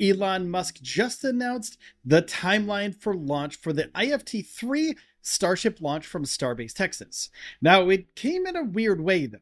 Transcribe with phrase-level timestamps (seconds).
[0.00, 6.24] Elon Musk just announced the timeline for launch for the IFT 3 Starship launch from
[6.24, 7.28] Starbase, Texas.
[7.60, 9.38] Now, it came in a weird way, though,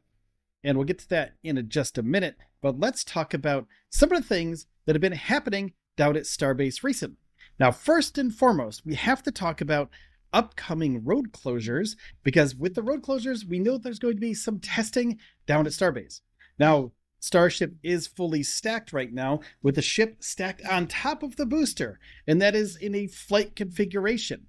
[0.64, 4.11] and we'll get to that in a, just a minute, but let's talk about some
[4.11, 7.18] of the things that have been happening down at Starbase recently.
[7.61, 9.91] Now, first and foremost, we have to talk about
[10.32, 14.59] upcoming road closures because with the road closures, we know there's going to be some
[14.59, 16.20] testing down at Starbase.
[16.59, 16.93] Now,
[17.27, 21.98] Starship is fully stacked right now with the ship stacked on top of the booster,
[22.25, 24.46] and that is in a flight configuration.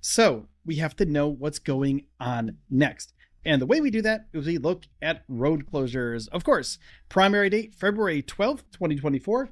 [0.00, 3.12] So we have to know what's going on next.
[3.44, 6.28] And the way we do that is we look at road closures.
[6.28, 9.48] Of course, primary date February 12th, 2024.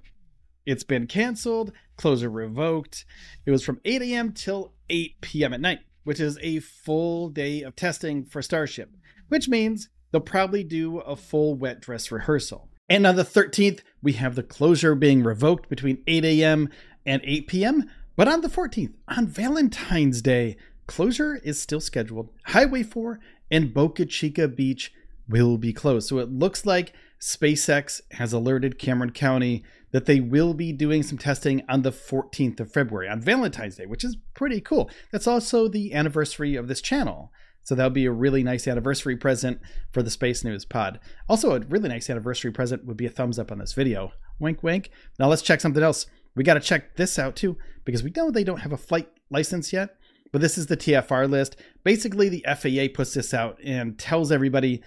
[0.65, 3.05] It's been canceled, closure revoked.
[3.45, 4.33] It was from 8 a.m.
[4.33, 5.53] till 8 p.m.
[5.53, 8.95] at night, which is a full day of testing for Starship,
[9.27, 12.68] which means they'll probably do a full wet dress rehearsal.
[12.89, 16.71] And on the 13th, we have the closure being revoked between 8 a.m.
[17.05, 17.91] and 8 p.m.
[18.17, 22.31] But on the 14th, on Valentine's Day, closure is still scheduled.
[22.47, 24.93] Highway 4 and Boca Chica Beach
[25.29, 26.09] will be closed.
[26.09, 31.19] So it looks like SpaceX has alerted Cameron County that they will be doing some
[31.19, 34.91] testing on the 14th of February, on Valentine's Day, which is pretty cool.
[35.13, 37.33] That's also the anniversary of this channel.
[37.69, 39.61] So that'll be a really nice anniversary present
[39.93, 40.99] for the Space News pod.
[41.29, 44.11] Also, a really nice anniversary present would be a thumbs up on this video.
[44.39, 44.91] Wink, wink.
[45.19, 46.07] Now let's check something else.
[46.35, 49.11] We got to check this out too, because we know they don't have a flight
[49.29, 49.99] license yet,
[50.33, 51.57] but this is the TFR list.
[51.85, 54.83] Basically, the FAA puts this out and tells everybody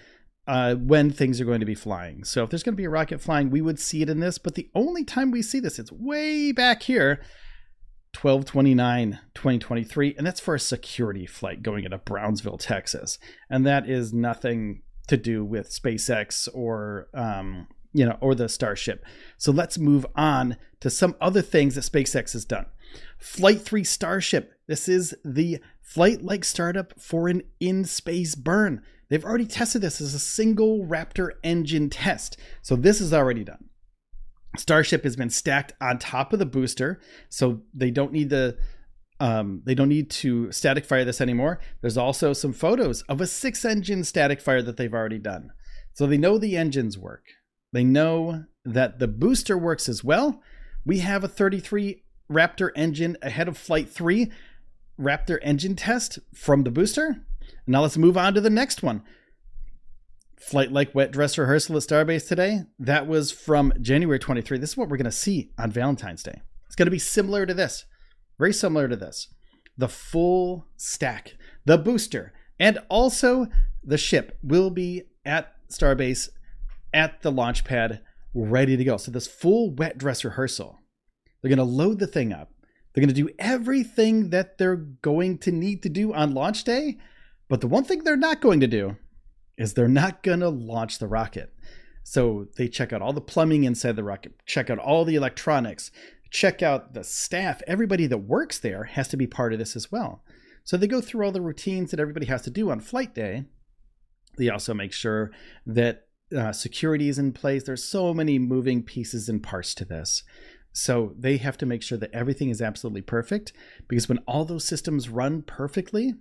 [0.48, 2.24] uh, when things are going to be flying.
[2.24, 4.38] So if there's going to be a rocket flying, we would see it in this.
[4.38, 7.22] But the only time we see this, it's way back here
[8.14, 13.18] 1229 2023 and that's for a security flight going into brownsville texas.
[13.48, 19.04] And that is nothing to do with spacex or um, you know or the starship.
[19.38, 22.66] So let's move on to some other things that spacex has done.
[23.18, 24.52] Flight 3 starship.
[24.66, 28.82] This is the flight like startup for an in-space burn.
[29.08, 32.36] They've already tested this as a single raptor engine test.
[32.62, 33.68] So this is already done
[34.56, 38.58] Starship has been stacked on top of the booster, so they don't need the
[39.20, 41.60] um, they don't need to static fire this anymore.
[41.80, 45.52] There's also some photos of a six engine static fire that they've already done.
[45.94, 47.26] So they know the engines work.
[47.72, 50.42] They know that the booster works as well.
[50.84, 54.30] We have a 33 Raptor engine ahead of Flight 3
[54.98, 57.24] Raptor engine test from the booster.
[57.66, 59.02] Now let's move on to the next one
[60.42, 64.58] flight like wet dress rehearsal at Starbase today, that was from January 23.
[64.58, 66.42] This is what we're going to see on Valentine's Day.
[66.66, 67.84] It's going to be similar to this,
[68.38, 69.28] very similar to this.
[69.78, 73.46] The full stack, the booster, and also
[73.84, 76.28] the ship will be at Starbase
[76.92, 78.00] at the launch pad
[78.34, 78.96] ready to go.
[78.96, 80.80] So, this full wet dress rehearsal,
[81.40, 82.50] they're going to load the thing up.
[82.92, 86.98] They're going to do everything that they're going to need to do on launch day.
[87.48, 88.96] But the one thing they're not going to do
[89.56, 91.52] is they're not going to launch the rocket.
[92.02, 95.90] So they check out all the plumbing inside the rocket, check out all the electronics,
[96.30, 97.62] check out the staff.
[97.66, 100.24] Everybody that works there has to be part of this as well.
[100.64, 103.44] So they go through all the routines that everybody has to do on flight day.
[104.38, 105.30] They also make sure
[105.66, 107.64] that uh, security is in place.
[107.64, 110.22] There's so many moving pieces and parts to this.
[110.72, 113.52] So they have to make sure that everything is absolutely perfect
[113.88, 116.14] because when all those systems run perfectly,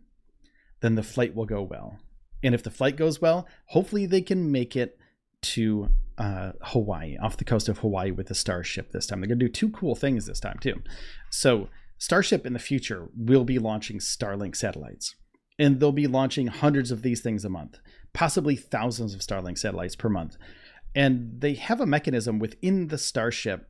[0.81, 2.00] then the flight will go well.
[2.44, 4.97] And if the flight goes well, hopefully they can make it
[5.41, 9.22] to uh, Hawaii, off the coast of Hawaii with the Starship this time.
[9.22, 10.81] They're going to do two cool things this time, too.
[11.30, 15.16] So, Starship in the future will be launching Starlink satellites,
[15.59, 17.80] and they'll be launching hundreds of these things a month,
[18.13, 20.38] possibly thousands of Starlink satellites per month.
[20.96, 23.69] And they have a mechanism within the Starship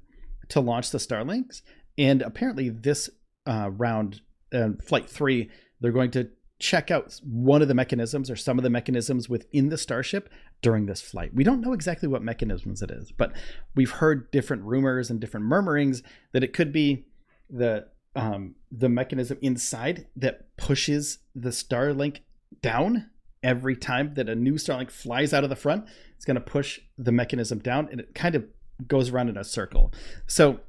[0.50, 1.62] to launch the Starlinks.
[1.98, 3.10] And apparently, this
[3.46, 4.22] uh, round,
[4.54, 5.50] uh, Flight 3,
[5.80, 6.30] they're going to
[6.62, 10.30] check out one of the mechanisms or some of the mechanisms within the starship
[10.62, 11.34] during this flight.
[11.34, 13.34] We don't know exactly what mechanisms it is, but
[13.76, 17.06] we've heard different rumors and different murmurings that it could be
[17.50, 22.20] the um, the mechanism inside that pushes the Starlink
[22.62, 23.10] down
[23.42, 25.86] every time that a new Starlink flies out of the front.
[26.16, 28.46] It's going to push the mechanism down, and it kind of
[28.88, 29.94] goes around in a circle.
[30.28, 30.60] So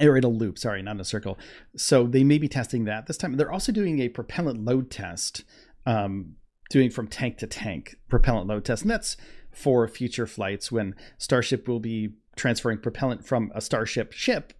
[0.00, 1.38] or in a loop, sorry, not in a circle.
[1.76, 3.36] So they may be testing that this time.
[3.36, 5.44] They're also doing a propellant load test,
[5.86, 6.36] um,
[6.70, 9.16] doing from tank to tank propellant load test, and that's
[9.50, 14.52] for future flights when Starship will be transferring propellant from a Starship ship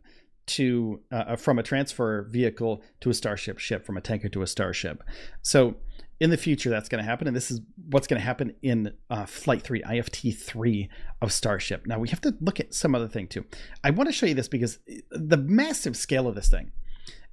[0.47, 4.47] to uh, from a transfer vehicle to a Starship ship, from a tanker to a
[4.47, 5.05] Starship.
[5.43, 5.77] So
[6.21, 7.61] in the future that's going to happen and this is
[7.91, 10.89] what's going to happen in uh, flight 3 ift 3
[11.23, 11.87] of starship.
[11.87, 13.45] Now we have to look at some other thing too.
[13.85, 14.79] I want to show you this because
[15.11, 16.73] the massive scale of this thing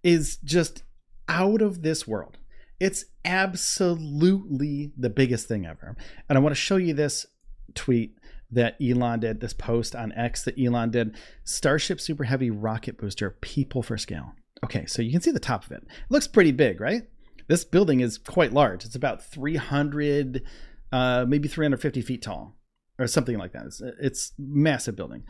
[0.04, 0.84] is just
[1.28, 2.38] out of this world.
[2.80, 5.96] It's absolutely the biggest thing ever.
[6.30, 7.26] And i want to show you this
[7.74, 8.18] tweet
[8.52, 11.16] that elon did this post on x that elon did.
[11.44, 14.34] Starship super heavy rocket booster people for scale.
[14.64, 15.88] Okay so you can see the top of it, it.
[16.10, 17.08] Looks pretty big right
[17.47, 18.86] this building is quite large.
[18.86, 20.44] It's about 300,
[20.92, 22.56] uh, maybe 350 feet tall,
[23.00, 23.65] or something like that.
[23.65, 25.24] It's, it's massive building.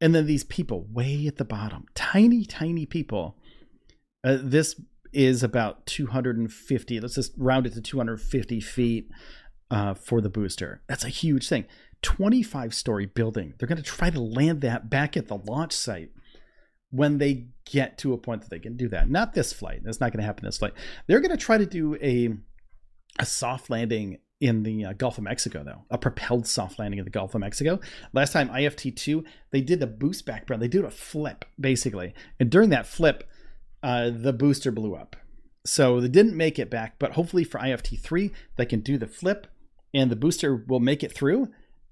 [0.00, 3.36] And then these people way at the bottom, tiny, tiny people.
[4.24, 4.80] Uh, this
[5.12, 7.00] is about 250.
[7.00, 9.10] Let's just round it to 250 feet
[9.70, 10.82] uh, for the booster.
[10.88, 11.66] That's a huge thing.
[12.02, 13.54] 25 story building.
[13.58, 16.10] They're going to try to land that back at the launch site
[16.92, 19.10] when they get to a point that they can do that.
[19.10, 19.80] Not this flight.
[19.82, 20.74] That's not going to happen this flight.
[21.06, 22.34] They're going to try to do a
[23.18, 27.04] a soft landing in the uh, Gulf of Mexico, though, a propelled soft landing in
[27.04, 27.78] the Gulf of Mexico.
[28.12, 30.60] Last time, IFT 2, they did a boost back burn.
[30.60, 32.14] They did a flip, basically.
[32.40, 33.28] And during that flip,
[33.82, 35.16] uh, the booster blew up.
[35.64, 39.06] So they didn't make it back, but hopefully for IFT 3, they can do the
[39.06, 39.46] flip
[39.94, 41.48] and the booster will make it through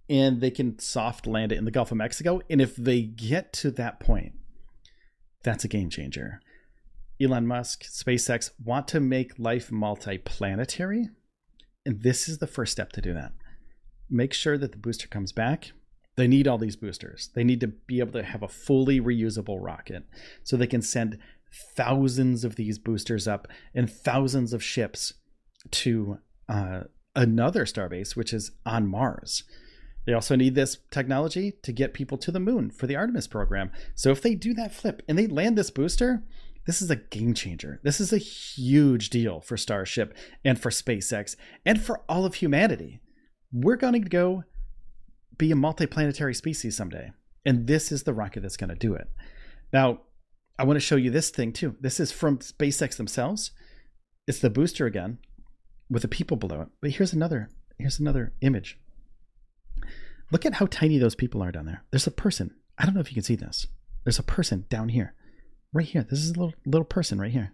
[0.08, 2.40] and they can soft land it in the Gulf of Mexico.
[2.50, 4.32] And if they get to that point,
[5.42, 6.40] that's a game changer.
[7.20, 11.08] Elon Musk, SpaceX want to make life multi-planetary,
[11.84, 13.32] and this is the first step to do that.
[14.08, 15.72] Make sure that the booster comes back.
[16.16, 17.30] They need all these boosters.
[17.34, 20.04] They need to be able to have a fully reusable rocket
[20.42, 21.18] so they can send
[21.76, 25.14] thousands of these boosters up and thousands of ships
[25.70, 26.82] to uh,
[27.14, 29.44] another starbase, which is on Mars.
[30.06, 33.70] They also need this technology to get people to the moon for the Artemis program.
[33.94, 36.22] So if they do that flip and they land this booster,
[36.66, 37.80] this is a game changer.
[37.82, 40.14] This is a huge deal for Starship
[40.44, 43.00] and for SpaceX and for all of humanity.
[43.52, 44.44] We're going to go
[45.36, 47.12] be a multiplanetary species someday.
[47.44, 49.08] And this is the rocket that's going to do it.
[49.72, 50.00] Now,
[50.58, 51.76] I want to show you this thing too.
[51.80, 53.52] This is from SpaceX themselves.
[54.26, 55.18] It's the booster again
[55.88, 56.68] with the people below it.
[56.80, 58.78] But here's another here's another image.
[60.30, 61.84] Look at how tiny those people are down there.
[61.90, 62.54] There's a person.
[62.78, 63.66] I don't know if you can see this.
[64.04, 65.14] There's a person down here.
[65.72, 66.06] Right here.
[66.08, 67.52] This is a little little person right here.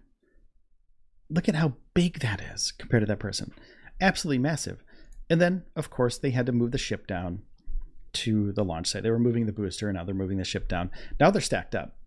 [1.29, 3.51] Look at how big that is compared to that person.
[3.99, 4.83] Absolutely massive.
[5.29, 7.41] And then, of course, they had to move the ship down
[8.13, 9.03] to the launch site.
[9.03, 10.89] They were moving the booster, and now they're moving the ship down.
[11.19, 11.97] Now they're stacked up.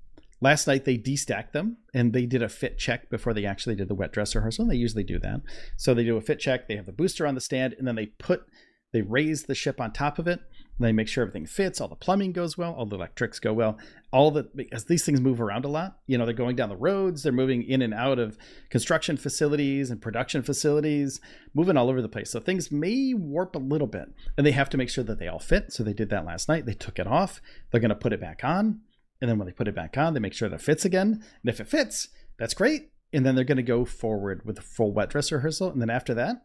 [0.41, 3.89] Last night they destacked them and they did a fit check before they actually did
[3.89, 4.63] the wet dress rehearsal.
[4.63, 5.43] And they usually do that.
[5.77, 6.67] So they do a fit check.
[6.67, 8.47] They have the booster on the stand, and then they put
[8.93, 10.41] they raise the ship on top of it
[10.79, 13.79] they make sure everything fits, all the plumbing goes well, all the electrics go well.
[14.13, 16.77] All the as these things move around a lot, you know, they're going down the
[16.77, 18.39] roads, they're moving in and out of
[18.71, 21.21] construction facilities and production facilities,
[21.55, 22.31] moving all over the place.
[22.31, 25.29] So things may warp a little bit, and they have to make sure that they
[25.29, 25.73] all fit.
[25.73, 26.67] So they did that last night.
[26.67, 27.41] They took it off.
[27.71, 28.81] They're going to put it back on,
[29.21, 31.23] and then when they put it back on, they make sure that it fits again.
[31.43, 32.09] And if it fits,
[32.39, 32.91] that's great.
[33.13, 35.91] And then they're going to go forward with a full wet dress rehearsal, and then
[35.91, 36.43] after that,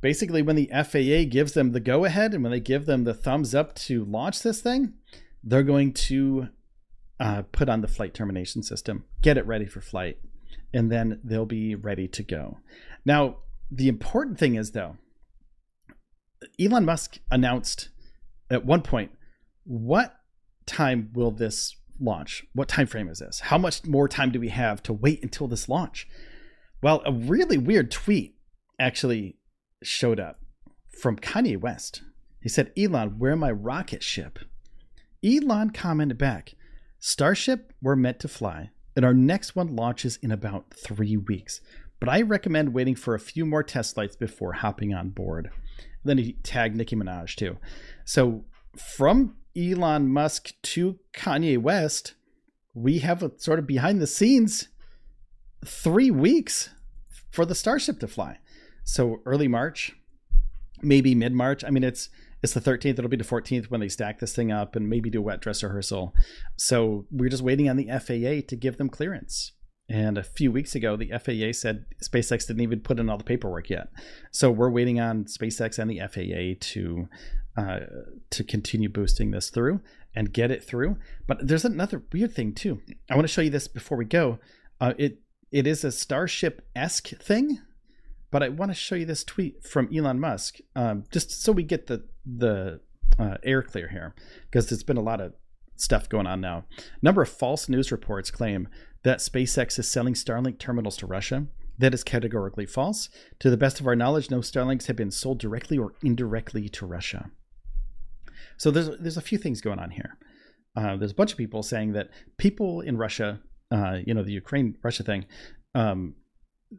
[0.00, 3.14] basically when the FAA gives them the go ahead and when they give them the
[3.14, 4.94] thumbs up to launch this thing,
[5.42, 6.48] they're going to
[7.20, 10.18] uh, put on the flight termination system, get it ready for flight,
[10.72, 12.58] and then they'll be ready to go.
[13.04, 13.38] Now,
[13.70, 14.96] the important thing is though,
[16.60, 17.88] Elon Musk announced
[18.50, 19.10] at one point,
[19.64, 20.14] what
[20.66, 22.44] time will this launch?
[22.54, 23.40] What time frame is this?
[23.40, 26.06] How much more time do we have to wait until this launch?
[26.82, 28.36] Well, a really weird tweet
[28.78, 29.37] actually
[29.82, 30.40] showed up
[30.88, 32.02] from Kanye West.
[32.40, 34.38] He said, Elon, where my rocket ship?
[35.24, 36.54] Elon commented back,
[36.98, 41.60] Starship, we're meant to fly, and our next one launches in about three weeks.
[42.00, 45.46] But I recommend waiting for a few more test flights before hopping on board.
[45.46, 47.58] And then he tagged Nicki Minaj too.
[48.04, 48.44] So
[48.76, 52.14] from Elon Musk to Kanye West,
[52.74, 54.68] we have a sort of behind the scenes
[55.64, 56.70] three weeks
[57.30, 58.38] for the Starship to fly.
[58.88, 59.92] So early March,
[60.80, 61.62] maybe mid March.
[61.62, 62.08] I mean, it's
[62.42, 62.98] it's the 13th.
[62.98, 65.40] It'll be the 14th when they stack this thing up and maybe do a wet
[65.40, 66.14] dress rehearsal.
[66.56, 69.52] So we're just waiting on the FAA to give them clearance.
[69.90, 73.24] And a few weeks ago, the FAA said SpaceX didn't even put in all the
[73.24, 73.88] paperwork yet.
[74.30, 77.08] So we're waiting on SpaceX and the FAA to
[77.58, 77.80] uh,
[78.30, 79.82] to continue boosting this through
[80.14, 80.96] and get it through.
[81.26, 82.80] But there's another weird thing too.
[83.10, 84.38] I want to show you this before we go.
[84.80, 85.18] Uh, it
[85.52, 87.60] it is a Starship esque thing.
[88.30, 91.62] But I want to show you this tweet from Elon Musk, um, just so we
[91.62, 92.80] get the the
[93.18, 94.14] uh, air clear here,
[94.50, 95.32] because there's been a lot of
[95.76, 96.64] stuff going on now.
[96.78, 98.68] A number of false news reports claim
[99.04, 101.46] that SpaceX is selling Starlink terminals to Russia.
[101.78, 103.08] That is categorically false.
[103.38, 106.86] To the best of our knowledge, no Starlinks have been sold directly or indirectly to
[106.86, 107.30] Russia.
[108.56, 110.18] So there's there's a few things going on here.
[110.76, 114.32] Uh, there's a bunch of people saying that people in Russia, uh, you know, the
[114.32, 115.24] Ukraine Russia thing,
[115.74, 116.14] um,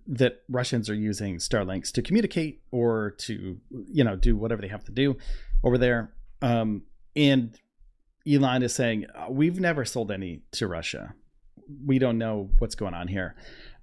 [0.08, 4.84] that Russians are using Starlinks to communicate or to you know do whatever they have
[4.86, 5.17] to do
[5.63, 6.13] over there.
[6.41, 6.84] Um,
[7.15, 7.58] and
[8.27, 11.15] Elon is saying uh, we've never sold any to Russia.
[11.86, 13.36] We don't know what's going on here.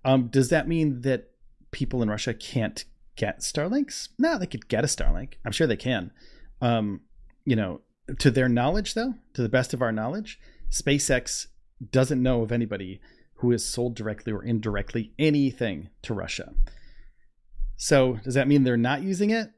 [0.04, 1.30] Um, does that mean that
[1.70, 2.84] people in Russia can't
[3.16, 4.08] get Starlinks?
[4.18, 5.34] No, they could get a Starlink.
[5.44, 6.12] I'm sure they can.
[6.60, 7.00] Um,
[7.44, 7.80] you know,
[8.18, 10.38] to their knowledge, though, to the best of our knowledge,
[10.70, 11.46] SpaceX
[11.90, 13.00] doesn't know of anybody
[13.37, 16.55] who has sold directly or indirectly anything to Russia.
[17.76, 19.50] So does that mean they're not using it?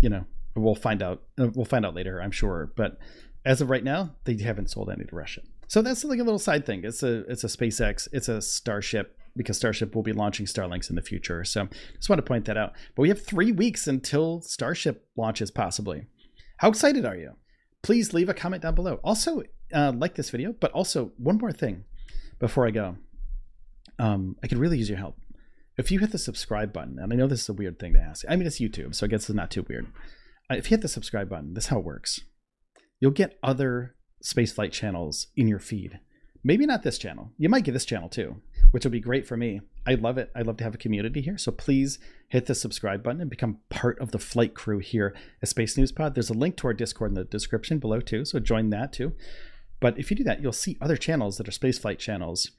[0.00, 1.22] You know, we'll find out.
[1.38, 2.72] Uh, we'll find out later, I'm sure.
[2.76, 2.98] But
[3.44, 5.42] as of right now, they haven't sold any to Russia.
[5.68, 6.82] So that's like a little side thing.
[6.84, 10.96] It's a it's a SpaceX, it's a Starship because Starship will be launching Starlinks in
[10.96, 11.44] the future.
[11.44, 12.72] So just want to point that out.
[12.94, 16.06] But we have three weeks until Starship launches, possibly.
[16.58, 17.34] How excited are you?
[17.82, 19.00] Please leave a comment down below.
[19.04, 21.84] Also, uh, like this video, but also one more thing
[22.40, 22.96] before I go.
[23.98, 25.16] Um, I could really use your help.
[25.76, 28.00] If you hit the subscribe button, and I know this is a weird thing to
[28.00, 28.24] ask.
[28.28, 29.86] I mean, it's YouTube, so I guess it's not too weird.
[30.50, 32.20] Uh, if you hit the subscribe button, this is how it works.
[32.98, 36.00] You'll get other spaceflight channels in your feed.
[36.42, 37.32] Maybe not this channel.
[37.36, 39.60] You might get this channel too, which will be great for me.
[39.86, 40.30] I love it.
[40.34, 41.36] I love to have a community here.
[41.36, 45.48] So please hit the subscribe button and become part of the flight crew here at
[45.48, 46.14] Space News Pod.
[46.14, 49.12] There's a link to our Discord in the description below too, so join that too.
[49.80, 52.50] But if you do that, you'll see other channels that are spaceflight channels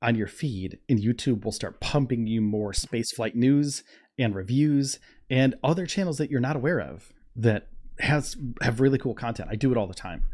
[0.00, 3.82] on your feed, and YouTube will start pumping you more spaceflight news
[4.18, 4.98] and reviews
[5.28, 9.48] and other channels that you're not aware of that has have really cool content.
[9.50, 10.24] I do it all the time.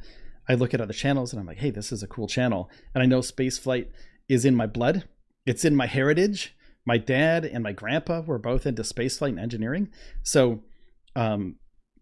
[0.49, 2.69] I look at other channels and I'm like, hey, this is a cool channel.
[2.95, 3.87] And I know spaceflight
[4.29, 5.05] is in my blood.
[5.47, 6.55] It's in my heritage.
[6.85, 9.89] My dad and my grandpa were both into spaceflight and engineering.
[10.23, 10.63] So
[11.15, 11.57] um,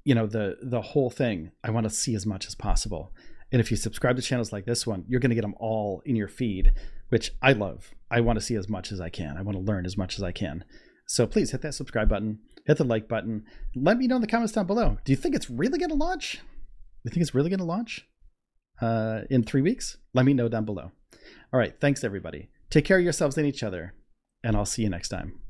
[0.05, 3.13] you know, the the whole thing I want to see as much as possible.
[3.53, 6.03] And if you subscribe to channels like this one, you're going to get them all
[6.05, 6.73] in your feed,
[7.09, 7.93] which I love.
[8.11, 9.37] I want to see as much as I can.
[9.37, 10.65] I want to learn as much as I can.
[11.07, 13.45] So please hit that subscribe button, hit the like button.
[13.75, 14.99] Let me know in the comments down below.
[15.05, 16.35] Do you think it's really going to launch?
[16.35, 16.41] Do
[17.05, 18.07] you think it's really going to launch
[18.81, 19.97] uh, in three weeks?
[20.15, 20.93] Let me know down below.
[21.53, 21.75] All right.
[21.81, 22.49] Thanks, everybody.
[22.71, 23.95] Take care of yourselves and each other,
[24.45, 25.41] and I'll see you next time.